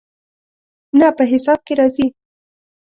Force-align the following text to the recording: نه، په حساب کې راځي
نه، 0.99 1.07
په 1.17 1.23
حساب 1.31 1.59
کې 1.67 1.73
راځي 1.79 2.07